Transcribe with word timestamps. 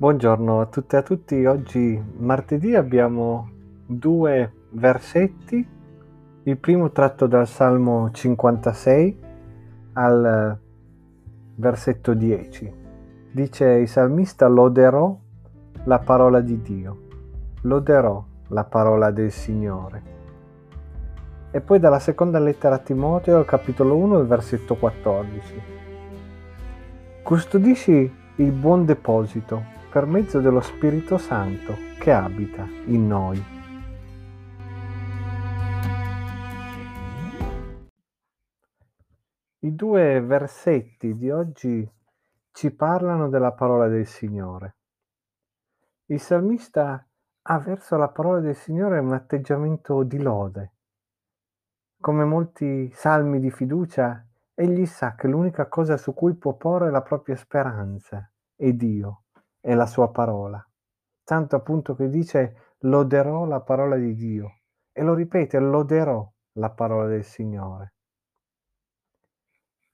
Buongiorno 0.00 0.62
a 0.62 0.64
tutte 0.64 0.96
e 0.96 0.98
a 0.98 1.02
tutti. 1.02 1.44
Oggi 1.44 2.02
martedì 2.20 2.74
abbiamo 2.74 3.50
due 3.84 4.50
versetti. 4.70 5.68
Il 6.44 6.56
primo 6.56 6.90
tratto 6.90 7.26
dal 7.26 7.46
Salmo 7.46 8.10
56 8.10 9.20
al 9.92 10.58
versetto 11.54 12.14
10. 12.14 12.74
Dice 13.30 13.66
il 13.66 13.88
salmista 13.88 14.48
loderò 14.48 15.14
la 15.84 15.98
parola 15.98 16.40
di 16.40 16.62
Dio. 16.62 17.00
Loderò 17.64 18.24
la 18.48 18.64
parola 18.64 19.10
del 19.10 19.30
Signore. 19.30 20.02
E 21.50 21.60
poi 21.60 21.78
dalla 21.78 21.98
seconda 21.98 22.38
lettera 22.38 22.76
a 22.76 22.78
Timoteo, 22.78 23.44
capitolo 23.44 23.98
1, 23.98 24.20
il 24.20 24.26
versetto 24.26 24.76
14. 24.76 25.62
Custodisci 27.22 28.14
il 28.36 28.50
buon 28.52 28.86
deposito 28.86 29.76
per 29.90 30.06
mezzo 30.06 30.38
dello 30.40 30.60
Spirito 30.60 31.18
Santo 31.18 31.74
che 31.98 32.12
abita 32.12 32.64
in 32.86 33.08
noi. 33.08 33.44
I 39.58 39.74
due 39.74 40.20
versetti 40.20 41.16
di 41.16 41.28
oggi 41.30 41.90
ci 42.52 42.70
parlano 42.70 43.28
della 43.28 43.50
parola 43.50 43.88
del 43.88 44.06
Signore. 44.06 44.76
Il 46.06 46.20
salmista 46.20 47.04
ha 47.42 47.58
verso 47.58 47.96
la 47.96 48.08
parola 48.10 48.38
del 48.38 48.54
Signore 48.54 49.00
un 49.00 49.12
atteggiamento 49.12 50.04
di 50.04 50.22
lode. 50.22 50.72
Come 52.00 52.24
molti 52.24 52.92
salmi 52.94 53.40
di 53.40 53.50
fiducia, 53.50 54.24
egli 54.54 54.86
sa 54.86 55.16
che 55.16 55.26
l'unica 55.26 55.66
cosa 55.66 55.96
su 55.96 56.14
cui 56.14 56.34
può 56.34 56.54
porre 56.54 56.92
la 56.92 57.02
propria 57.02 57.34
speranza 57.34 58.30
è 58.54 58.72
Dio, 58.72 59.24
è 59.60 59.74
la 59.74 59.86
sua 59.86 60.10
parola. 60.10 60.64
Tanto 61.22 61.56
appunto 61.56 61.94
che 61.94 62.08
dice 62.08 62.74
loderò 62.80 63.44
la 63.44 63.60
parola 63.60 63.96
di 63.96 64.14
Dio 64.14 64.60
e 64.92 65.02
lo 65.02 65.14
ripete, 65.14 65.58
loderò 65.58 66.28
la 66.54 66.70
parola 66.70 67.06
del 67.06 67.24
Signore. 67.24 67.94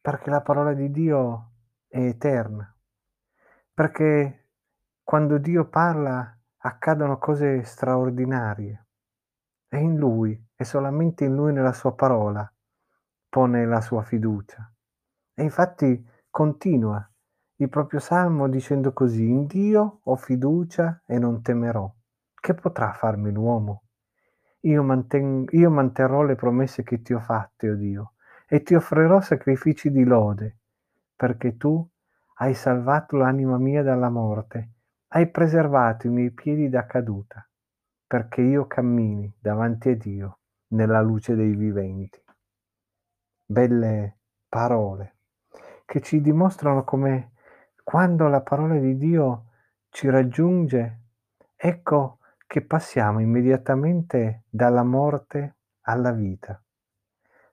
Perché 0.00 0.30
la 0.30 0.40
parola 0.40 0.72
di 0.72 0.90
Dio 0.90 1.52
è 1.88 1.98
eterna. 1.98 2.74
Perché 3.74 4.48
quando 5.02 5.38
Dio 5.38 5.68
parla 5.68 6.36
accadono 6.58 7.18
cose 7.18 7.62
straordinarie. 7.62 8.86
E 9.68 9.78
in 9.78 9.96
Lui, 9.96 10.48
e 10.54 10.64
solamente 10.64 11.24
in 11.24 11.34
Lui 11.34 11.52
nella 11.52 11.72
sua 11.72 11.94
parola, 11.94 12.50
pone 13.28 13.66
la 13.66 13.80
sua 13.80 14.02
fiducia. 14.02 14.72
E 15.34 15.42
infatti 15.42 16.04
continua 16.30 17.08
il 17.58 17.68
proprio 17.70 18.00
salmo 18.00 18.48
dicendo 18.48 18.92
così, 18.92 19.28
in 19.28 19.46
Dio 19.46 20.00
ho 20.02 20.16
fiducia 20.16 21.02
e 21.06 21.18
non 21.18 21.40
temerò. 21.40 21.90
Che 22.34 22.54
potrà 22.54 22.92
farmi 22.92 23.32
l'uomo? 23.32 23.84
Io, 24.60 24.82
manten- 24.82 25.46
io 25.50 25.70
manterrò 25.70 26.22
le 26.22 26.34
promesse 26.34 26.82
che 26.82 27.00
ti 27.00 27.14
ho 27.14 27.20
fatte, 27.20 27.70
o 27.70 27.72
oh 27.72 27.76
Dio, 27.76 28.12
e 28.46 28.62
ti 28.62 28.74
offrirò 28.74 29.20
sacrifici 29.20 29.90
di 29.90 30.04
lode, 30.04 30.58
perché 31.14 31.56
tu 31.56 31.86
hai 32.38 32.52
salvato 32.52 33.16
l'anima 33.16 33.56
mia 33.56 33.82
dalla 33.82 34.10
morte, 34.10 34.72
hai 35.08 35.30
preservato 35.30 36.06
i 36.06 36.10
miei 36.10 36.32
piedi 36.32 36.68
da 36.68 36.84
caduta, 36.84 37.48
perché 38.06 38.42
io 38.42 38.66
cammini 38.66 39.32
davanti 39.38 39.90
a 39.90 39.96
Dio 39.96 40.38
nella 40.68 41.00
luce 41.00 41.34
dei 41.34 41.54
viventi. 41.54 42.22
Belle 43.46 44.18
parole 44.48 45.14
che 45.86 46.00
ci 46.00 46.20
dimostrano 46.20 46.84
come 46.84 47.30
quando 47.88 48.26
la 48.26 48.40
parola 48.40 48.80
di 48.80 48.96
Dio 48.96 49.44
ci 49.90 50.10
raggiunge, 50.10 51.02
ecco 51.54 52.18
che 52.44 52.66
passiamo 52.66 53.20
immediatamente 53.20 54.42
dalla 54.48 54.82
morte 54.82 55.58
alla 55.82 56.10
vita. 56.10 56.60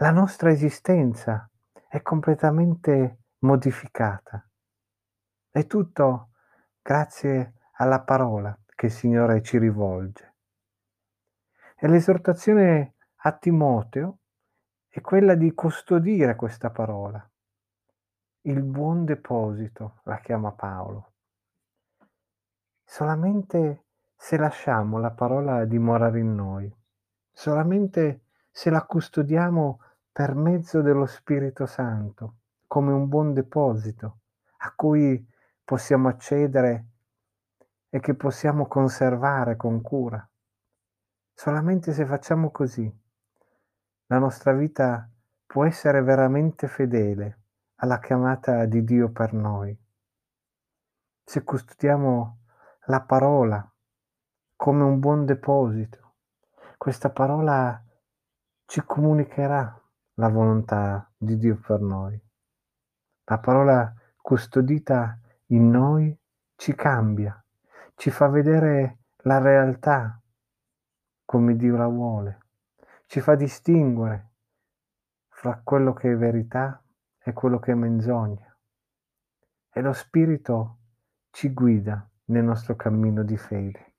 La 0.00 0.10
nostra 0.10 0.50
esistenza 0.50 1.48
è 1.88 2.02
completamente 2.02 3.20
modificata. 3.44 4.44
È 5.48 5.64
tutto 5.66 6.30
grazie 6.82 7.52
alla 7.74 8.02
parola 8.02 8.58
che 8.74 8.86
il 8.86 8.92
Signore 8.92 9.42
ci 9.42 9.58
rivolge. 9.58 10.34
E 11.76 11.86
l'esortazione 11.86 12.96
a 13.14 13.30
Timoteo 13.30 14.18
è 14.88 15.00
quella 15.00 15.36
di 15.36 15.54
custodire 15.54 16.34
questa 16.34 16.70
parola. 16.70 17.24
Il 18.48 18.62
buon 18.62 19.04
deposito 19.04 20.02
la 20.04 20.20
chiama 20.20 20.52
Paolo. 20.52 21.14
Solamente 22.84 23.86
se 24.14 24.36
lasciamo 24.36 25.00
la 25.00 25.10
parola 25.10 25.64
dimorare 25.64 26.20
in 26.20 26.32
noi, 26.36 26.72
solamente 27.32 28.26
se 28.52 28.70
la 28.70 28.84
custodiamo 28.84 29.80
per 30.12 30.36
mezzo 30.36 30.80
dello 30.80 31.06
Spirito 31.06 31.66
Santo, 31.66 32.36
come 32.68 32.92
un 32.92 33.08
buon 33.08 33.32
deposito 33.32 34.20
a 34.58 34.72
cui 34.76 35.28
possiamo 35.64 36.06
accedere 36.06 36.86
e 37.88 37.98
che 37.98 38.14
possiamo 38.14 38.68
conservare 38.68 39.56
con 39.56 39.80
cura. 39.80 40.24
Solamente 41.34 41.92
se 41.92 42.06
facciamo 42.06 42.52
così, 42.52 42.88
la 44.06 44.18
nostra 44.18 44.52
vita 44.52 45.10
può 45.44 45.64
essere 45.64 46.00
veramente 46.00 46.68
fedele 46.68 47.40
alla 47.76 47.98
chiamata 47.98 48.64
di 48.64 48.84
Dio 48.84 49.10
per 49.10 49.32
noi. 49.32 49.76
Se 51.24 51.42
custodiamo 51.42 52.38
la 52.86 53.02
parola 53.02 53.70
come 54.54 54.82
un 54.84 54.98
buon 54.98 55.24
deposito, 55.24 56.14
questa 56.78 57.10
parola 57.10 57.82
ci 58.64 58.82
comunicherà 58.84 59.82
la 60.14 60.28
volontà 60.28 61.10
di 61.16 61.36
Dio 61.36 61.58
per 61.58 61.80
noi. 61.80 62.18
La 63.24 63.38
parola 63.38 63.92
custodita 64.16 65.18
in 65.46 65.68
noi 65.70 66.16
ci 66.54 66.74
cambia, 66.74 67.44
ci 67.94 68.10
fa 68.10 68.28
vedere 68.28 69.00
la 69.24 69.38
realtà 69.38 70.20
come 71.24 71.56
Dio 71.56 71.76
la 71.76 71.88
vuole, 71.88 72.38
ci 73.06 73.20
fa 73.20 73.34
distinguere 73.34 74.30
fra 75.28 75.60
quello 75.62 75.92
che 75.92 76.12
è 76.12 76.16
verità 76.16 76.80
e 77.26 77.32
quello 77.32 77.58
che 77.58 77.72
è 77.72 77.74
menzogna. 77.74 78.56
E 79.72 79.80
lo 79.80 79.92
Spirito 79.92 80.78
ci 81.30 81.52
guida 81.52 82.08
nel 82.26 82.44
nostro 82.44 82.76
cammino 82.76 83.24
di 83.24 83.36
fede. 83.36 83.95